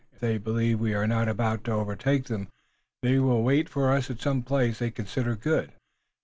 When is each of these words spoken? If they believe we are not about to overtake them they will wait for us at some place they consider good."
If 0.13 0.19
they 0.19 0.39
believe 0.39 0.79
we 0.79 0.95
are 0.95 1.05
not 1.05 1.29
about 1.29 1.63
to 1.65 1.73
overtake 1.73 2.25
them 2.25 2.47
they 3.03 3.19
will 3.19 3.43
wait 3.43 3.69
for 3.69 3.91
us 3.91 4.09
at 4.09 4.19
some 4.19 4.41
place 4.41 4.79
they 4.79 4.89
consider 4.89 5.35
good." 5.35 5.73